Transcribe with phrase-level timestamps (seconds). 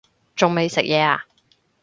[0.35, 1.25] 仲未食嘢呀